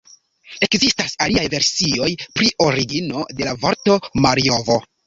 Ekzistas 0.67 1.13
aliaj 1.25 1.45
versioj 1.55 2.09
pri 2.41 2.51
origino 2.71 3.25
de 3.39 3.51
la 3.51 3.57
vorto 3.67 4.05
Marjovo. 4.27 4.85